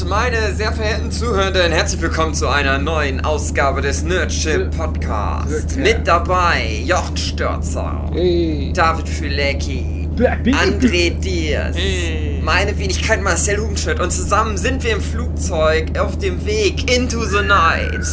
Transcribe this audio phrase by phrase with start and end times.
[0.00, 5.76] Und meine sehr verehrten Zuhörenden, herzlich willkommen zu einer neuen Ausgabe des Nerdship Podcasts.
[5.76, 8.72] Mit dabei Jochen Störzer, Hey.
[8.74, 12.40] David Fülecki, André Diers, Hey.
[12.42, 17.42] meine Wenigkeit Marcel Hubenschild und zusammen sind wir im Flugzeug auf dem Weg into the
[17.46, 18.04] night.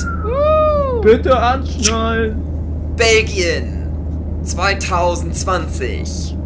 [1.01, 2.35] Bitte anschnallen.
[2.95, 3.87] Belgien
[4.43, 6.37] 2020.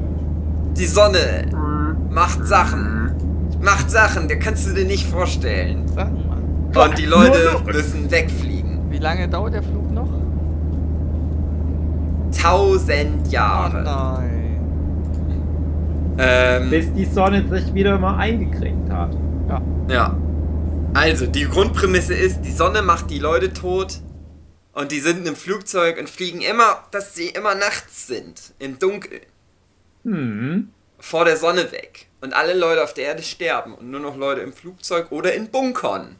[0.77, 1.45] Die Sonne
[2.09, 2.94] macht Sachen.
[3.65, 5.87] Macht Sachen, da kannst du dir nicht vorstellen.
[5.87, 6.85] Sag mal.
[6.87, 8.91] Und die Leute müssen wegfliegen.
[8.91, 10.07] Wie lange dauert der Flug noch?
[12.39, 13.81] Tausend Oh Jahre.
[13.83, 14.31] nein.
[16.17, 19.17] Ähm, Bis die Sonne sich wieder mal eingekriegt hat.
[19.49, 19.61] Ja.
[19.89, 20.17] ja.
[20.93, 23.99] Also, die Grundprämisse ist, die Sonne macht die Leute tot.
[24.73, 28.53] Und die sind im Flugzeug und fliegen immer, dass sie immer nachts sind.
[28.59, 29.21] Im Dunkeln.
[30.03, 30.69] Hm.
[30.99, 32.07] Vor der Sonne weg.
[32.25, 33.73] Und alle Leute auf der Erde sterben.
[33.75, 36.15] Und nur noch Leute im Flugzeug oder in Bunkern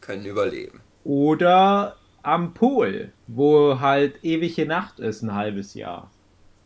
[0.00, 0.80] können überleben.
[1.04, 6.10] Oder am Pol, wo halt ewige Nacht ist, ein halbes Jahr.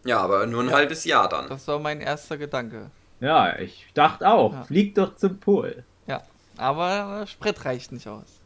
[0.04, 1.48] Ja, aber nur ein halbes Jahr dann.
[1.48, 2.90] Das war mein erster Gedanke.
[3.20, 4.64] Ja, ich dachte auch, Ja.
[4.64, 5.84] flieg doch zum Pol.
[6.06, 6.22] Ja.
[6.56, 8.40] Aber Sprit reicht nicht aus.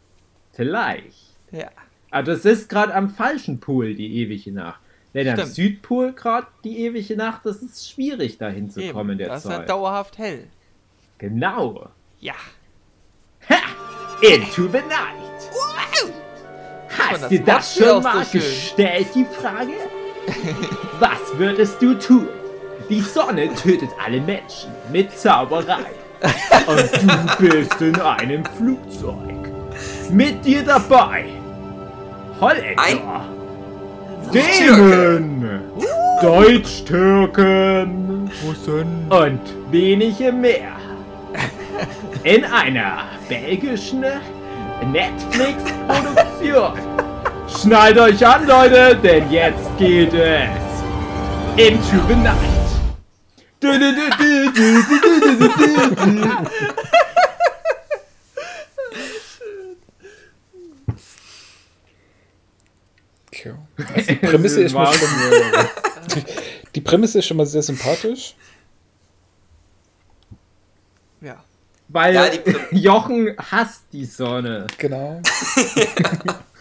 [0.52, 1.16] Vielleicht.
[1.52, 1.68] Ja.
[2.10, 4.80] Aber das ist gerade am falschen Pol, die ewige Nacht.
[5.14, 5.54] Denn am Stimmt.
[5.54, 9.50] Südpol gerade die ewige Nacht, das ist schwierig dahin zu kommen in der das ist
[9.50, 9.68] ja Zeit.
[9.70, 10.48] dauerhaft hell.
[11.18, 11.88] Genau.
[12.18, 12.34] Ja.
[13.48, 13.56] Ha!
[14.20, 15.24] Into the night.
[16.96, 18.40] Hast das du das schon so mal schön.
[18.40, 19.72] gestellt, die Frage?
[21.00, 22.28] Was würdest du tun?
[22.88, 25.86] Die Sonne tötet alle Menschen mit Zauberei.
[26.66, 29.50] Und du bist in einem Flugzeug.
[30.10, 31.26] Mit dir dabei.
[32.40, 32.82] Holländer.
[32.82, 33.33] Ein
[34.32, 35.60] Dänen.
[36.22, 38.30] Deutsch-Türken.
[38.46, 39.06] Russen.
[39.10, 40.72] Und wenige mehr.
[42.22, 44.04] In einer belgischen
[44.92, 46.72] Netflix-Produktion.
[47.60, 50.48] Schnallt euch an, Leute, denn jetzt geht es
[51.56, 52.34] into the night.
[63.44, 63.58] Tja.
[63.94, 65.08] Also die Prämisse ist mal schon,
[66.74, 68.34] die Prämisse ist schon mal sehr sympathisch.
[71.20, 71.44] Ja.
[71.88, 72.30] Weil Ja,
[72.70, 74.66] Jochen hasst die Sonne.
[74.78, 75.20] Genau.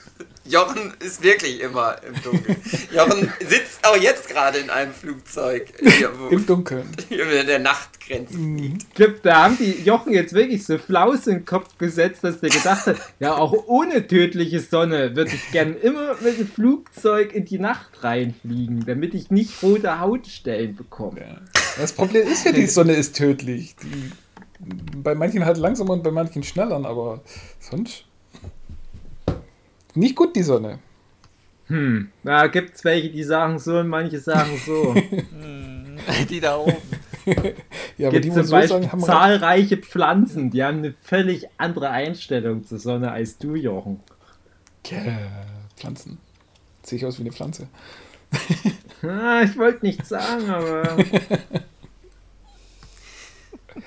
[0.45, 2.57] Jochen ist wirklich immer im Dunkeln.
[2.93, 5.71] Jochen sitzt auch jetzt gerade in einem Flugzeug,
[6.29, 6.85] Im Dunkeln.
[7.07, 8.37] hier in der Nachtgrenze.
[8.37, 12.41] Ich glaube, da haben die Jochen jetzt wirklich so Flaus in den Kopf gesetzt, dass
[12.41, 17.33] der gedacht hat, ja, auch ohne tödliche Sonne würde ich gern immer mit dem Flugzeug
[17.33, 21.21] in die Nacht reinfliegen, damit ich nicht rote Hautstellen bekomme.
[21.21, 21.41] Ja.
[21.77, 23.75] Das Problem ist ja, die Sonne ist tödlich.
[23.81, 24.11] Die,
[24.97, 27.21] bei manchen halt langsamer und bei manchen schneller, aber
[27.59, 28.05] sonst
[29.95, 30.79] nicht gut die Sonne.
[31.67, 34.93] Hm, da gibt's welche, die sagen so und manche sagen so.
[36.29, 36.75] Die da oben.
[37.97, 41.47] Ja, aber Gibt zum so Beispiel sagen, haben halt- zahlreiche Pflanzen, die haben eine völlig
[41.57, 44.01] andere Einstellung zur Sonne als du, Jochen.
[44.87, 44.97] Ja,
[45.77, 46.17] Pflanzen.
[46.81, 47.67] Sehe ich aus wie eine Pflanze.
[49.03, 50.97] Ah, ich wollte nichts sagen, aber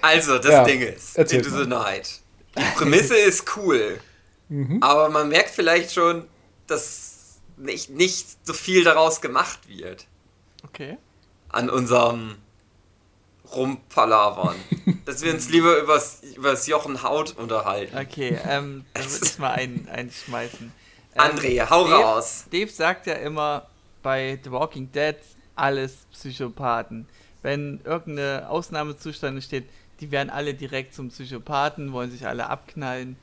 [0.01, 1.27] Also, das Ja, Ding ist, mal.
[1.29, 2.21] the Night.
[2.57, 3.99] Die Prämisse ist cool,
[4.49, 4.83] Mhm.
[4.83, 6.27] aber man merkt vielleicht schon,
[6.67, 10.07] dass nicht, nicht so viel daraus gemacht wird
[10.65, 10.99] Okay.
[11.49, 12.37] an unserem
[13.55, 14.57] Rumpalavern.
[15.05, 17.97] dass wir uns lieber übers, übers Jochen Haut unterhalten.
[17.97, 20.73] Okay, ähm, dann würde ich mal ein, einschmeißen.
[21.15, 22.45] Ähm, André, hau Dave, raus.
[22.51, 23.67] Dave sagt ja immer
[24.03, 25.17] bei The Walking Dead
[25.55, 27.09] alles Psychopathen.
[27.43, 29.69] Wenn irgendeine Ausnahmezustand steht,
[30.01, 33.17] die werden alle direkt zum Psychopathen, wollen sich alle abknallen.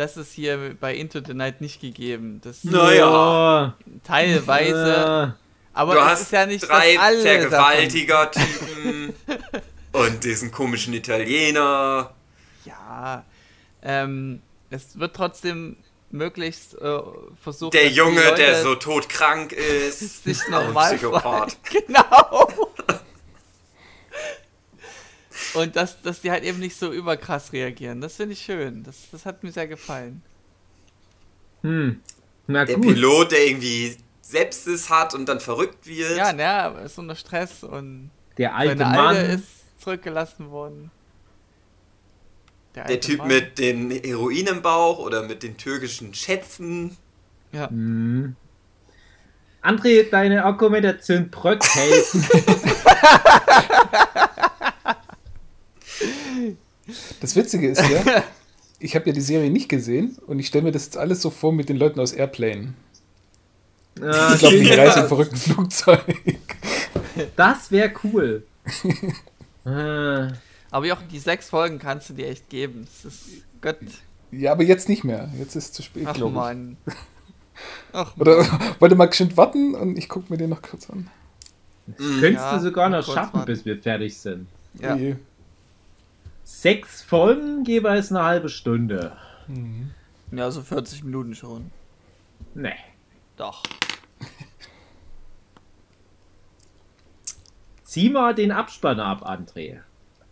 [0.00, 2.40] Das ist hier bei Into the Night nicht gegeben.
[2.42, 3.76] Das Naja.
[4.02, 5.36] teilweise.
[5.74, 9.12] Aber du hast ist ja nicht, drei dass alle Vergewaltiger-Typen
[9.92, 12.14] und diesen komischen Italiener.
[12.64, 13.26] Ja.
[13.82, 15.76] Ähm, es wird trotzdem
[16.10, 17.00] möglichst äh,
[17.42, 20.24] versucht, Der Junge, Leute der so todkrank ist.
[20.24, 21.58] sich Ein normal Psychopath.
[21.70, 22.69] Genau.
[25.54, 28.00] Und dass, dass die halt eben nicht so überkrass reagieren.
[28.00, 28.82] Das finde ich schön.
[28.84, 30.22] Das, das hat mir sehr gefallen.
[31.62, 32.00] hm.
[32.46, 32.86] Na Der gut.
[32.86, 36.16] Pilot, der irgendwie Sepsis hat und dann verrückt wird.
[36.16, 39.16] Ja, naja, ist unter Stress und Der alte seine Mann.
[39.16, 39.44] Alte ist
[39.80, 40.90] zurückgelassen worden.
[42.74, 43.28] der alte Typ Mann.
[43.28, 46.96] mit den Heroin im Bauch oder mit den türkischen Schätzen.
[47.52, 47.68] Ja.
[47.70, 48.34] Hm.
[49.62, 51.68] André, deine Argumentation bröckelt.
[57.20, 58.22] Das Witzige ist ja,
[58.78, 61.30] ich habe ja die Serie nicht gesehen und ich stelle mir das jetzt alles so
[61.30, 62.74] vor mit den Leuten aus Airplane.
[64.00, 66.04] Ah, Ich glaube, die reisen im verrückten Flugzeug.
[67.36, 68.44] Das wäre cool.
[69.66, 70.28] äh,
[70.72, 72.86] Aber Jochen, die sechs Folgen kannst du dir echt geben.
[73.02, 73.24] Das ist
[73.60, 73.76] Gott.
[74.30, 75.28] Ja, aber jetzt nicht mehr.
[75.38, 76.36] Jetzt ist es zu spät, Ach glaube ich.
[76.36, 76.76] Mann.
[77.92, 78.46] Ach Oder
[78.78, 81.10] wollte mal geschwind warten und ich gucke mir den noch kurz an.
[81.96, 83.46] könntest Ja, du sogar noch schaffen, warten.
[83.46, 84.46] bis wir fertig sind.
[84.80, 84.94] Ja.
[84.94, 85.18] Oje.
[86.50, 89.16] Sechs Folgen jeweils eine halbe Stunde.
[90.30, 91.70] Ja, so 40 Minuten schon.
[92.54, 92.74] Nee.
[93.36, 93.62] Doch.
[97.82, 99.78] Zieh mal den Abspann ab, André.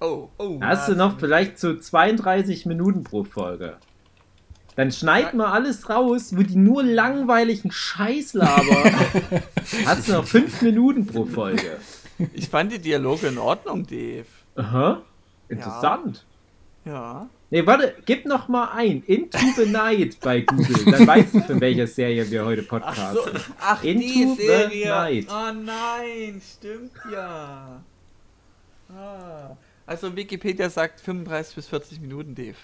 [0.00, 0.58] Oh, oh.
[0.60, 3.78] Da hast du noch vielleicht so 32 Minuten pro Folge.
[4.76, 8.94] Dann schneid mal alles raus, wo die nur langweiligen Scheiß labern.
[9.86, 11.78] hast du noch 5 Minuten pro Folge.
[12.34, 14.26] Ich fand die Dialoge in Ordnung, Dave.
[14.56, 15.02] Aha.
[15.48, 16.24] Interessant.
[16.84, 17.28] Ja.
[17.50, 19.02] Nee, warte, gib noch mal ein.
[19.06, 20.92] Into the Night bei Google.
[20.92, 23.40] Dann weißt du, von welcher Serie wir heute podcasten.
[23.60, 25.26] ach Into the Night.
[25.30, 27.80] Oh nein, stimmt ja.
[28.90, 29.56] Ah.
[29.86, 32.56] Also Wikipedia sagt 35 bis 40 Minuten, Dave.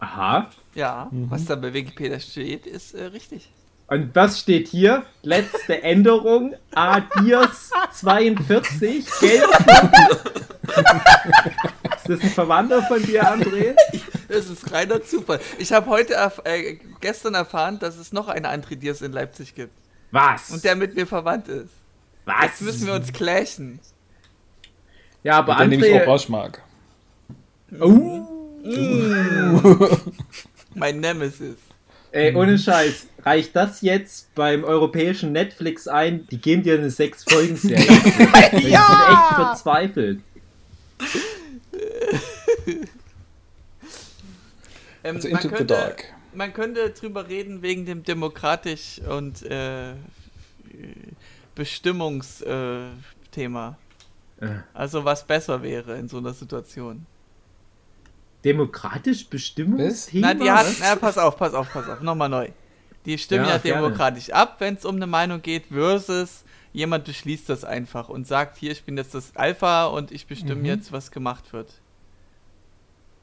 [0.00, 0.50] Aha.
[0.74, 3.48] Ja, was da bei Wikipedia steht, ist äh, richtig.
[3.86, 5.04] Und was steht hier?
[5.22, 6.54] Letzte Änderung.
[6.72, 9.04] Adios 42.
[9.20, 9.44] Geld.
[12.10, 13.74] Ist das ein Verwandter von dir, André?
[14.28, 15.40] Das ist reiner Zufall.
[15.58, 19.56] Ich habe heute erf äh, gestern erfahren, dass es noch eine andere Diers in Leipzig
[19.56, 19.72] gibt.
[20.12, 20.50] Was?
[20.52, 21.70] Und der mit mir verwandt ist.
[22.26, 22.44] was?
[22.44, 23.80] Jetzt müssen wir uns clashen.
[25.24, 26.06] Ja, aber Der nämlich André.
[26.06, 26.62] Orange mag.
[27.80, 28.20] Oh.
[30.76, 31.56] Mein Nemesis.
[32.12, 33.08] Ey, ohne Scheiß.
[33.24, 36.28] Reicht das jetzt beim europäischen Netflix ein?
[36.30, 37.84] Die geben dir eine 6-Folgen-Serie.
[37.86, 38.50] ja!
[38.52, 40.20] Die sind echt verzweifelt.
[45.02, 46.04] Ähm, Also man Into the könnte- Dark.
[46.34, 49.94] Man könnte drüber reden wegen dem demokratisch und äh,
[51.54, 53.78] Bestimmungsthema.
[54.40, 54.46] Äh.
[54.46, 54.58] Äh.
[54.74, 57.06] Also was besser wäre in so einer Situation.
[58.44, 60.28] Demokratisch Bestimmungsthema?
[60.28, 60.80] Na, die hat, Was?
[60.80, 62.48] na, pass auf, pass auf, pass auf, nochmal neu.
[63.06, 63.82] Die stimmen Ja, ja, gerne.
[63.82, 68.58] demokratisch ab, wenn es um eine Meinung geht, versus jemand beschließt das einfach und sagt,
[68.58, 71.72] hier, ich bin jetzt das Alpha und ich bestimme jetzt, was gemacht wird.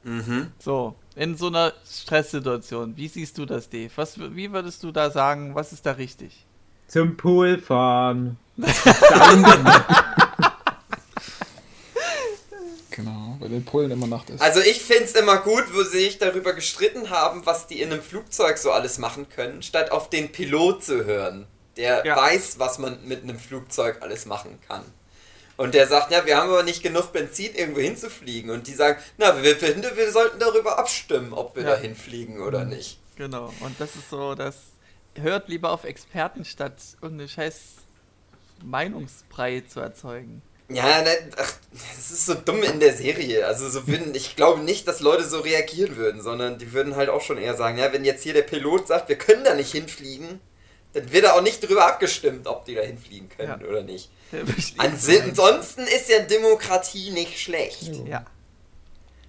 [0.07, 0.51] Mhm.
[0.57, 3.91] So, in so einer Stresssituation, wie siehst du das, Dave?
[3.97, 6.45] Was, wie würdest du da sagen, was ist da richtig?
[6.87, 8.37] Zum Pool fahren.
[12.89, 14.41] Genau, weil in Polen immer Nacht ist.
[14.41, 18.01] Also ich find's immer gut, wo sie sich darüber gestritten haben, was die in einem
[18.01, 21.45] Flugzeug so alles machen können, statt auf den Pilot zu hören,
[21.75, 22.15] der Ja.
[22.15, 24.81] weiß, was man mit einem Flugzeug alles machen kann.
[25.57, 28.51] Und der sagt, ja, wir haben aber nicht genug Benzin, irgendwo hinzufliegen.
[28.51, 31.71] Und die sagen, na, wir finden, wir sollten darüber abstimmen, ob wir Ja.
[31.71, 32.99] da hinfliegen oder nicht.
[33.15, 34.55] Genau, und das ist so, das
[35.15, 37.55] hört lieber auf Experten, statt irgendeine scheiß
[38.63, 40.41] Meinungsbrei zu erzeugen.
[40.69, 43.47] Ja, ne, ach, das ist so dumm in der Serie.
[43.47, 47.09] Also so würden, ich glaube nicht, dass Leute so reagieren würden, sondern die würden halt
[47.09, 49.71] auch schon eher sagen, ja, wenn jetzt hier der Pilot sagt, wir können da nicht
[49.71, 50.41] hinfliegen,
[50.99, 53.67] dann wird da auch nicht drüber abgestimmt, ob die da hinfliegen können Ja.
[53.67, 54.09] oder nicht.
[54.31, 54.55] Einfach.
[54.85, 57.95] Ansonsten ist ja Demokratie nicht schlecht.
[58.05, 58.25] Ja,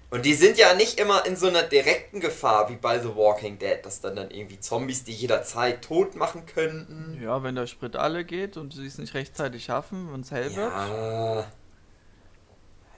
[0.09, 3.57] Und die sind ja nicht immer in so einer direkten Gefahr wie bei The Walking
[3.59, 7.19] Dead, dass dann dann irgendwie Zombies die jederzeit tot machen könnten.
[7.23, 10.53] ja, wenn der Sprit alle geht und sie es nicht rechtzeitig schaffen und es hell
[10.55, 11.45] wird, Ja.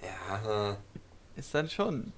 [0.01, 0.77] Ja.
[1.35, 2.13] ist dann schon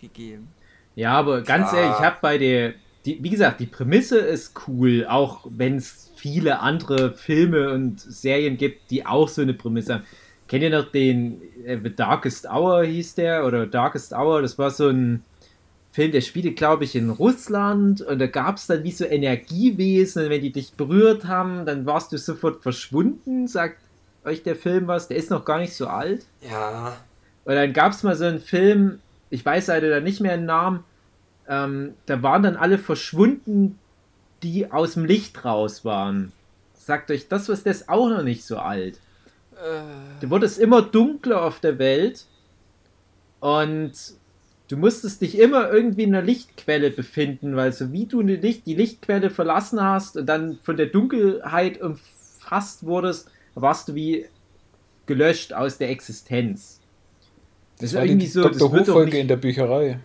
[0.00, 0.52] gegeben.
[0.94, 1.82] Ja, aber ganz Klar.
[1.82, 2.74] ehrlich, ich habe bei der,
[3.04, 8.56] die, wie gesagt, die Prämisse ist cool, auch wenn es viele andere Filme und Serien
[8.56, 10.04] gibt, die auch so eine Prämisse haben.
[10.48, 14.42] Kennt ihr noch den äh, The Darkest Hour hieß der oder Darkest Hour?
[14.42, 15.22] Das war so ein
[15.90, 20.24] Film, der spielte, glaube ich, in Russland und da gab es dann wie so Energiewesen
[20.24, 23.46] und wenn die dich berührt haben, dann warst du sofort verschwunden.
[23.46, 23.78] Sagt
[24.24, 25.08] euch der Film was?
[25.08, 26.26] Der ist noch gar nicht so alt.
[26.40, 26.96] Ja.
[27.44, 28.98] Und dann gab es mal so einen Film,
[29.30, 30.84] ich weiß leider nicht mehr den Namen,
[31.48, 33.78] ähm, da waren dann alle verschwunden,
[34.42, 36.32] die aus dem Licht raus waren.
[36.74, 38.96] Sagt euch, das was das ist auch noch nicht so alt.
[39.54, 39.82] Äh,
[40.20, 42.26] Da wurde es immer dunkler auf der Welt
[43.40, 43.92] und
[44.68, 48.66] du musstest dich immer irgendwie in einer Lichtquelle befinden, weil so wie du eine Licht,
[48.66, 54.26] die Lichtquelle verlassen hast und dann von der Dunkelheit umfasst wurdest, warst du wie
[55.06, 56.80] gelöscht aus der Existenz.
[57.78, 58.70] Das ist war irgendwie die so, Dr.
[58.70, 60.00] das Who-Folge in der Bücherei.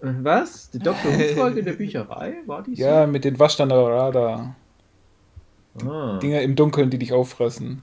[0.00, 0.70] Was?
[0.70, 1.12] Die Dr.
[1.12, 2.36] Who-Folge der Bücherei?
[2.46, 2.82] War die so?
[2.82, 4.54] Ja, mit den Waschstandarada.
[5.84, 6.18] Ah.
[6.18, 7.82] Dinger im Dunkeln, die dich auffressen.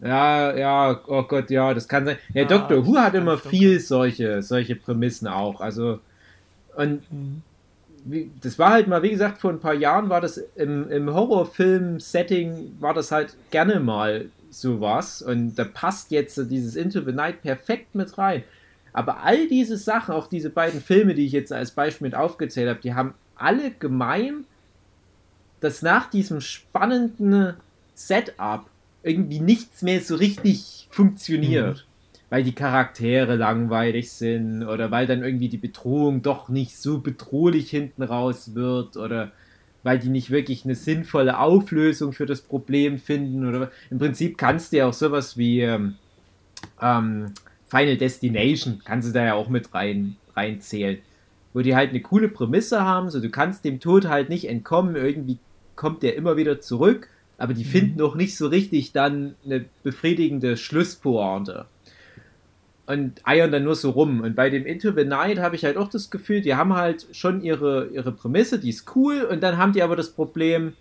[0.00, 2.18] Ja, ja, oh Gott, ja, das kann sein.
[2.32, 2.86] Ja, Ja, Dr.
[2.86, 5.60] Who hat immer viel solche, solche Prämissen auch.
[5.60, 5.98] Also,
[6.76, 7.02] Und
[8.04, 11.12] wie, das war halt mal, wie gesagt, vor ein paar Jahren war das im, im
[11.12, 15.20] Horrorfilm-Setting, war das halt gerne mal sowas.
[15.20, 18.42] Und da passt jetzt dieses Into the Night perfekt mit rein.
[18.92, 22.68] Aber all diese Sachen, auch diese beiden Filme, die ich jetzt als Beispiel mit aufgezählt
[22.68, 24.44] habe, die haben alle gemein,
[25.60, 27.54] dass nach diesem spannenden
[27.94, 28.66] Setup
[29.02, 31.76] irgendwie nichts mehr so richtig funktioniert.
[31.76, 31.90] Mhm.
[32.30, 37.70] Weil die Charaktere langweilig sind oder weil dann irgendwie die Bedrohung doch nicht so bedrohlich
[37.70, 39.32] hinten raus wird oder
[39.82, 44.72] weil die nicht wirklich eine sinnvolle Auflösung für das Problem finden oder im Prinzip kannst
[44.72, 45.96] du ja auch sowas wie ähm,
[46.80, 47.32] ähm,
[47.70, 50.98] Final Destination, kannst du da ja auch mit rein, reinzählen,
[51.52, 54.96] wo die halt eine coole Prämisse haben, so du kannst dem Tod halt nicht entkommen,
[54.96, 55.38] irgendwie
[55.76, 57.08] kommt der immer wieder zurück,
[57.38, 57.68] aber die mhm.
[57.68, 61.66] finden noch nicht so richtig dann eine befriedigende Schlusspointe
[62.90, 64.20] und eiern dann nur so rum.
[64.20, 67.06] Und bei dem Into the Night habe ich halt auch das Gefühl, die haben halt
[67.12, 70.72] schon ihre, ihre Prämisse, die ist cool, und dann haben die aber das Problem,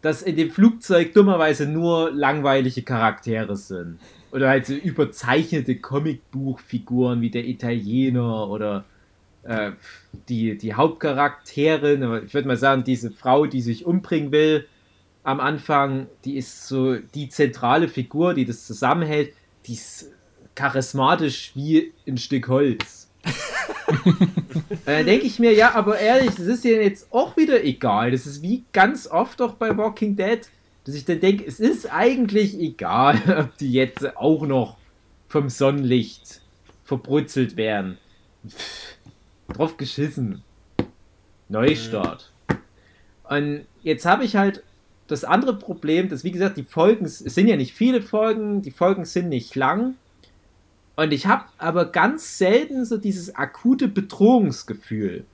[0.00, 4.00] dass in dem Flugzeug dummerweise nur langweilige Charaktere sind.
[4.32, 8.84] Oder halt so überzeichnete Comicbuchfiguren wie der Italiener oder
[9.44, 9.72] äh,
[10.28, 14.66] die, die Hauptcharakterin, ich würde mal sagen, diese Frau, die sich umbringen will
[15.22, 19.34] am Anfang, die ist so die zentrale Figur, die das zusammenhält.
[19.66, 20.10] Die ist
[20.54, 23.10] charismatisch wie ein Stück Holz.
[24.84, 28.10] dann denke ich mir, ja, aber ehrlich, das ist ja jetzt auch wieder egal.
[28.10, 30.40] Das ist wie ganz oft auch bei Walking Dead,
[30.84, 34.76] dass ich dann denke, es ist eigentlich egal, ob die jetzt auch noch
[35.28, 36.40] vom Sonnenlicht
[36.84, 37.98] verbrutzelt werden.
[38.46, 38.96] Pff,
[39.48, 40.42] drauf geschissen.
[41.48, 42.32] Neustart.
[43.28, 44.62] Und jetzt habe ich halt
[45.06, 48.70] das andere Problem, dass wie gesagt, die Folgen, es sind ja nicht viele Folgen, die
[48.70, 49.94] Folgen sind nicht lang.
[50.96, 55.24] Und ich habe aber ganz selten so dieses akute Bedrohungsgefühl.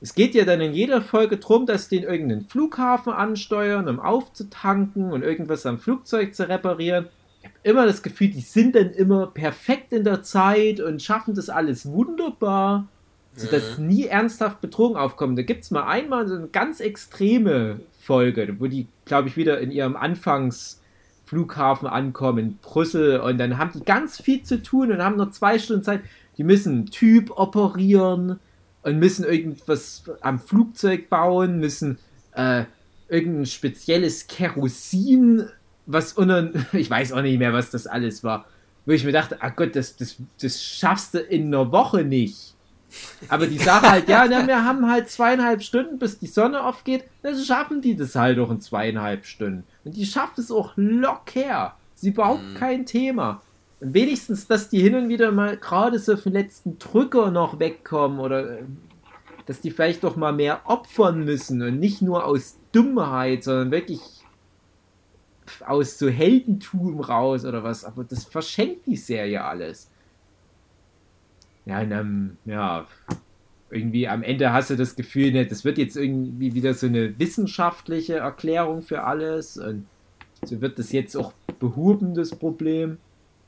[0.00, 4.00] Es geht ja dann in jeder Folge darum, dass die in irgendeinen Flughafen ansteuern, um
[4.00, 7.08] aufzutanken und irgendwas am Flugzeug zu reparieren.
[7.42, 11.34] Ich habe immer das Gefühl, die sind dann immer perfekt in der Zeit und schaffen
[11.34, 12.88] das alles wunderbar,
[13.34, 13.88] sodass mhm.
[13.88, 15.38] nie ernsthaft Bedrohung aufkommt.
[15.38, 19.60] Da gibt es mal einmal so eine ganz extreme Folge, wo die, glaube ich, wieder
[19.60, 20.80] in ihrem Anfangs-
[21.30, 25.30] Flughafen ankommen, in Brüssel und dann haben die ganz viel zu tun und haben nur
[25.30, 26.00] zwei Stunden Zeit.
[26.36, 28.40] Die müssen einen Typ operieren
[28.82, 31.98] und müssen irgendwas am Flugzeug bauen, müssen
[32.34, 32.64] äh,
[33.08, 35.48] irgendein spezielles Kerosin,
[35.86, 38.46] was unter, ich weiß auch nicht mehr, was das alles war,
[38.86, 42.54] wo ich mir dachte, ach Gott, das, das, das schaffst du in einer Woche nicht.
[43.28, 47.04] Aber die Sache halt, ja, na, wir haben halt zweieinhalb Stunden, bis die Sonne aufgeht,
[47.22, 49.64] dann schaffen die das halt auch in zweieinhalb Stunden.
[49.84, 51.76] Und die schaffen es auch locker.
[51.94, 52.54] Sie überhaupt mhm.
[52.54, 53.42] kein Thema.
[53.80, 57.58] Und wenigstens, dass die hin und wieder mal gerade so für den letzten Drücker noch
[57.58, 58.62] wegkommen oder äh,
[59.46, 64.00] dass die vielleicht doch mal mehr opfern müssen und nicht nur aus Dummheit, sondern wirklich
[65.66, 67.84] aus so Heldentum raus oder was.
[67.84, 69.90] Aber das verschenkt die Serie alles
[71.70, 72.86] ja, in einem, ja,
[73.70, 77.18] irgendwie am Ende hast du das Gefühl, ne, das wird jetzt irgendwie wieder so eine
[77.18, 79.86] wissenschaftliche Erklärung für alles und
[80.44, 82.98] so wird das jetzt auch behoben, das Problem.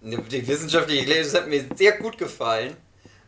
[0.05, 2.77] Die wissenschaftliche Erklärung, das hat mir sehr gut gefallen.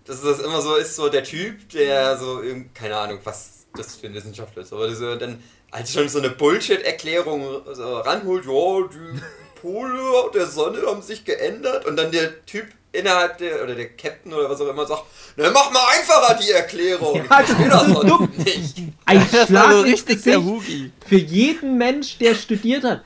[0.05, 2.43] Dass das immer so ist, so der Typ, der so,
[2.75, 6.31] keine Ahnung, was das für ein Wissenschaftler ist, aber so dann als schon so eine
[6.31, 9.21] Bullshit-Erklärung so ranholt, ja, die
[9.61, 14.33] Pole der Sonne haben sich geändert und dann der Typ innerhalb der, oder der Captain
[14.33, 15.03] oder was auch immer sagt,
[15.37, 17.25] ne, mach mal einfacher die Erklärung.
[17.29, 18.33] Ja, das ist das so dumm.
[18.37, 18.77] Nicht.
[19.05, 20.41] Ein das Schlag so richtig der
[21.07, 23.03] für jeden Mensch, der studiert hat.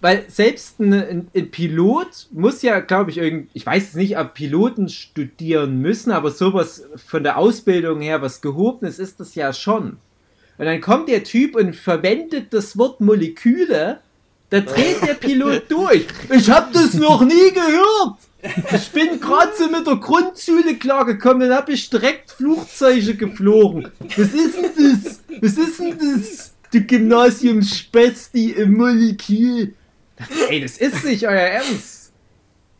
[0.00, 4.34] Weil selbst ein, ein, ein Pilot muss ja, glaube ich, irgend, ich weiß nicht, ob
[4.34, 9.98] Piloten studieren müssen, aber sowas von der Ausbildung her, was gehobenes ist das ja schon.
[10.56, 14.00] Und dann kommt der Typ und verwendet das Wort Moleküle,
[14.48, 16.06] da dreht der Pilot durch.
[16.34, 18.18] Ich hab das noch nie gehört.
[18.74, 23.88] Ich bin gerade so mit der Grundschule klargekommen, dann habe ich direkt Flugzeuge geflogen.
[24.16, 25.20] Was ist denn das?
[25.42, 26.54] Was ist denn das?
[26.72, 29.74] Du Gymnasium-Spesti im Molekül.
[30.48, 32.12] Ey, das ist nicht euer Ernst.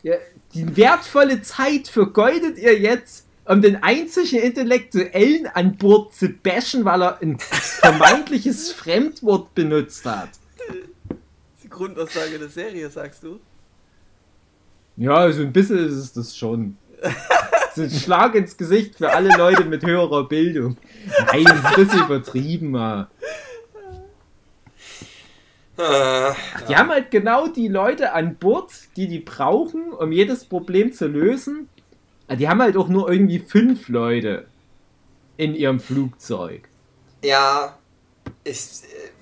[0.03, 0.15] Ja,
[0.55, 7.03] die wertvolle Zeit vergeudet ihr jetzt, um den einzigen Intellektuellen an Bord zu bashen, weil
[7.03, 10.31] er ein vermeintliches Fremdwort benutzt hat.
[11.63, 13.41] Die Grundaussage der Serie, sagst du?
[14.97, 16.77] Ja, so also ein bisschen ist es das schon.
[17.75, 20.77] So ein Schlag ins Gesicht für alle Leute mit höherer Bildung.
[21.27, 22.73] Nein, das ist ein bisschen übertrieben.
[25.83, 26.37] Ach,
[26.69, 31.07] die haben halt genau die Leute an Bord, die die brauchen, um jedes Problem zu
[31.07, 31.69] lösen.
[32.31, 34.47] Die haben halt auch nur irgendwie fünf Leute
[35.37, 36.69] in ihrem Flugzeug.
[37.25, 37.79] Ja,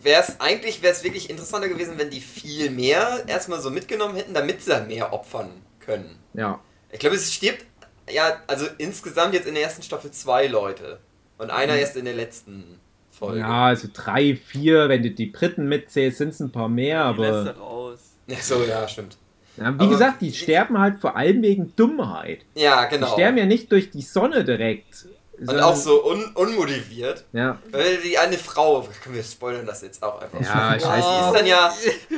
[0.02, 4.16] wäre es eigentlich wäre es wirklich interessanter gewesen, wenn die viel mehr erstmal so mitgenommen
[4.16, 5.50] hätten, damit sie mehr opfern
[5.80, 6.18] können.
[6.34, 6.60] Ja.
[6.90, 7.64] Ich glaube, es stirbt
[8.10, 10.98] ja, also insgesamt jetzt in der ersten Staffel zwei Leute
[11.36, 11.78] und einer Mhm.
[11.78, 12.80] erst in der letzten
[13.18, 13.40] Folge.
[13.40, 17.20] Ja, also drei, vier, wenn du die Briten mitzählst, sind es ein paar mehr, Die
[17.22, 17.98] aber er raus.
[18.26, 19.16] Ja, so, ja, stimmt.
[19.56, 22.40] ja, wie aber- gesagt, die sterben halt vor allem wegen Dummheit.
[22.54, 23.12] Ja, Die genau.
[23.12, 25.06] sterben ja nicht durch die Sonne direkt.
[25.40, 27.25] und auch so un unmotiviert.
[27.32, 30.40] Ja, Weil die eine Frau, können wir spoilern das jetzt auch einfach.
[30.40, 31.08] Ja, Die scheiße.
[31.26, 31.72] ist dann ja,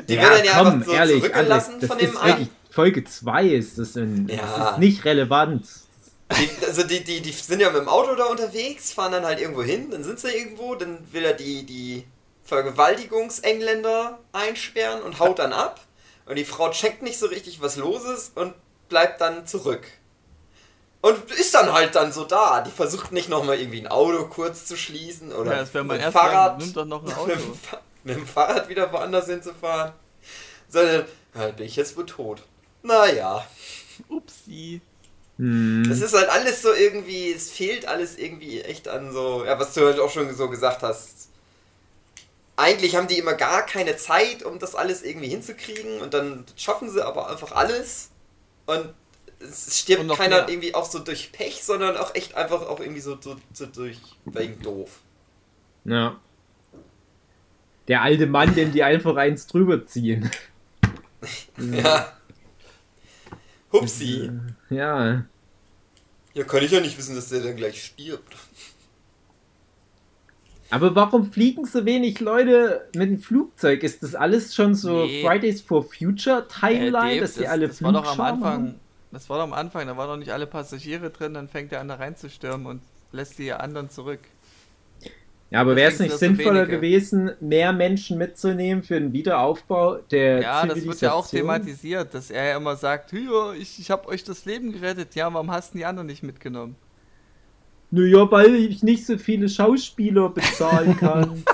[0.09, 2.16] die ja wird dann ja komm, einfach so ehrlich, zurückgelassen Alex, das von ist dem
[2.19, 2.28] einen.
[2.38, 4.37] wirklich, Folge 2 ist das, ein, Ja.
[4.57, 5.66] das ist nicht relevant.
[6.39, 9.41] Die, also die, die, die sind ja mit dem Auto da unterwegs, fahren dann halt
[9.41, 12.07] irgendwo hin, dann sind sie irgendwo, dann will er die, die
[12.45, 15.81] Vergewaltigungsengländer einsperren und haut dann ab.
[16.27, 18.55] Und die Frau checkt nicht so richtig, was los ist und
[18.89, 19.87] bleibt dann zurück.
[21.01, 22.61] Und ist dann halt dann so da.
[22.61, 26.03] Die versucht nicht nochmal irgendwie ein Auto kurz zu schließen oder Ja, das mein mit
[26.03, 27.41] Fahrrad, Gedanke, nimm doch noch ein Auto.
[28.05, 29.93] mit dem Fahrrad wieder woanders hinzufahren.
[30.69, 32.43] Sondern, halt bin ich jetzt wohl tot.
[32.83, 33.45] Naja.
[34.09, 34.81] Upsi.
[35.40, 35.87] Hm.
[35.88, 39.73] Das ist halt alles so irgendwie, es fehlt alles irgendwie echt an so, ja, was
[39.73, 41.30] du halt auch schon so gesagt hast.
[42.56, 46.90] Eigentlich haben die immer gar keine Zeit, um das alles irgendwie hinzukriegen und dann schaffen
[46.90, 48.11] sie aber einfach alles
[48.66, 48.92] und
[49.38, 50.49] es stirbt Und keiner mehr.
[50.50, 53.99] irgendwie auch so durch Pech, sondern auch echt einfach auch irgendwie so, so, so durch
[54.26, 55.00] wegen doof.
[55.87, 56.20] Ja.
[57.88, 60.30] Der alte Mann, dem die einfach eins drüber ziehen.
[61.59, 62.12] Ja.
[63.73, 64.30] Hupsi.
[64.70, 65.25] Ja.
[66.35, 68.37] Ja, kann ich ja nicht wissen, dass der dann gleich stirbt.
[70.73, 73.83] Aber warum fliegen so wenig Leute mit dem Flugzeug?
[73.83, 75.25] Ist das alles schon so Nee.
[75.27, 78.53] Fridays for Future Timeline, Äh, Dave, dass die das, alle das war doch am Anfang.
[78.53, 78.81] haben?
[79.11, 81.81] Das war doch am Anfang, da waren noch nicht alle Passagiere drin, dann fängt der
[81.81, 84.21] an da reinzustürmen und lässt die anderen zurück.
[85.51, 86.77] Ja, aber wäre es nicht sinnvoller wenige.
[86.77, 92.31] gewesen, mehr Menschen mitzunehmen für den Wiederaufbau der Ja, das wird ja auch thematisiert, dass
[92.31, 95.17] er ja immer sagt, ich, ich hab euch das Leben gerettet.
[95.17, 96.77] Ja, warum hast du die anderen nicht mitgenommen?
[97.91, 101.43] Naja, weil ich nicht so viele Schauspieler bezahlen kann.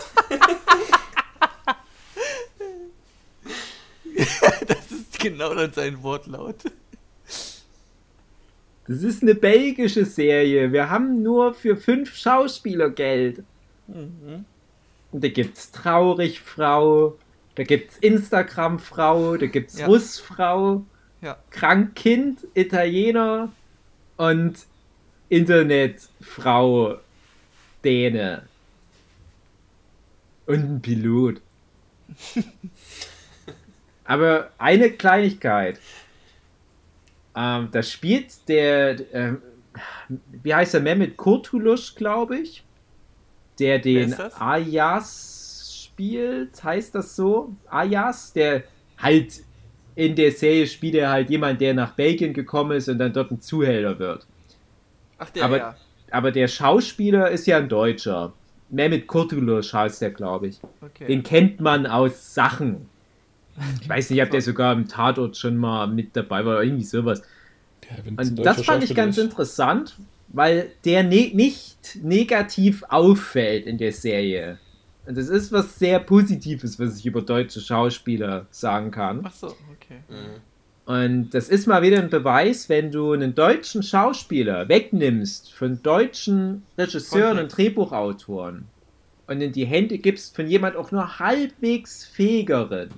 [4.66, 6.56] Das ist genau dann sein Wortlaut.
[8.88, 10.72] Das ist eine belgische Serie.
[10.72, 13.42] Wir haben nur für fünf Schauspieler Geld.
[13.88, 14.44] Mhm.
[15.12, 17.16] Und da gibt's Traurigfrau,
[17.54, 19.86] da gibt's Instagram-Frau, da gibt's Ja.
[19.86, 20.84] Russfrau,
[21.22, 21.38] Ja.
[21.50, 23.52] Krankkind, Italiener
[24.16, 24.58] und
[25.28, 26.98] Internetfrau,
[27.84, 28.42] Däne.
[30.46, 31.40] Und ein Pilot.
[34.04, 35.80] Aber eine Kleinigkeit.
[37.34, 39.42] Ähm, da spielt der, ähm,
[40.42, 42.62] wie heißt er, Mehmet Kurtulusch, glaube ich,
[43.58, 44.14] der den?
[44.38, 47.54] Ayas spielt, heißt das so?
[47.70, 48.64] Ayas, der
[48.98, 49.40] halt
[49.94, 53.30] in der Serie spielt er halt jemand, der nach Belgien gekommen ist und dann dort
[53.30, 54.26] ein Zuhälter wird.
[55.18, 55.76] Ach, der Aber- ja.
[56.12, 58.32] Aber der Schauspieler ist ja ein Deutscher.
[58.68, 60.60] Mehmet Kurtulusch heißt der, glaube ich.
[60.80, 61.06] Okay.
[61.08, 62.88] Den kennt man aus Sachen.
[63.80, 66.84] Ich weiß nicht, ob der sogar im Tatort schon mal mit dabei war oder irgendwie
[66.84, 67.22] sowas.
[67.90, 69.24] Ja, Und das fand ich ganz ist.
[69.24, 69.96] interessant,
[70.28, 74.58] weil der ne nicht negativ auffällt in der Serie.
[75.06, 79.20] Und das ist was sehr Positives, was ich über deutsche Schauspieler sagen kann.
[79.24, 80.00] Ach so, okay.
[80.08, 80.40] Mhm.
[80.86, 86.62] Und das ist mal wieder ein Beweis, wenn du einen deutschen Schauspieler wegnimmst von deutschen
[86.78, 87.56] Regisseuren und.
[87.56, 88.66] Drehbuchautoren
[89.26, 92.90] und in die Hände gibst von jemand auch nur halbwegs fähigeren,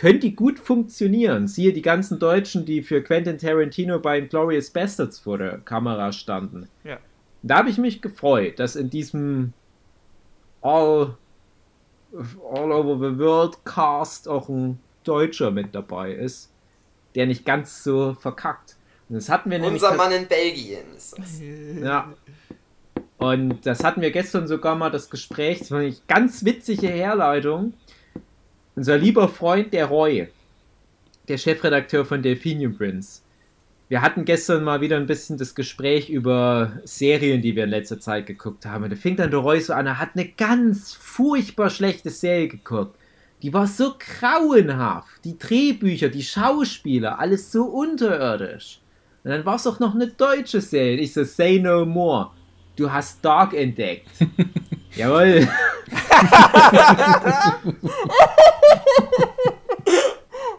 [0.00, 1.46] können die gut funktionieren.
[1.46, 6.70] Siehe die ganzen Deutschen, die für Quentin Tarantino bei Glorious Bastards vor der Kamera standen.
[6.84, 6.96] Ja.
[7.42, 9.52] Da habe ich mich gefreut, dass in diesem
[10.62, 11.18] All,
[12.14, 16.50] all over the World Cast auch ein Deutscher mit dabei ist,
[17.14, 18.76] der nicht ganz so verkackt.
[19.10, 19.82] Und das hatten wir nämlich.
[19.82, 21.42] Unser Mann in Belgien ist das.
[21.82, 22.14] Ja.
[23.18, 27.74] Und das hatten wir gestern sogar mal das Gespräch, das war eine ganz witzige Herleitung.
[28.76, 30.28] Unser lieber Freund, der Roy,
[31.28, 33.22] der Chefredakteur von Delphinium Prince.
[33.88, 37.98] Wir hatten gestern mal wieder ein bisschen das Gespräch über Serien, die wir in letzter
[37.98, 38.84] Zeit geguckt haben.
[38.84, 42.46] Und da fing dann der Roy so an, er hat eine ganz furchtbar schlechte Serie
[42.46, 42.96] geguckt.
[43.42, 45.24] Die war so grauenhaft.
[45.24, 48.80] Die Drehbücher, die Schauspieler, alles so unterirdisch.
[49.24, 50.98] Und dann war es auch noch eine deutsche Serie.
[50.98, 52.30] Ich so, say no more.
[52.76, 54.08] Du hast Dark entdeckt.
[54.96, 55.48] Jawohl.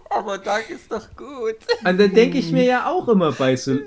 [0.09, 1.55] Aber Dark ist doch gut.
[1.85, 3.77] Und dann denke ich mir ja auch immer bei so.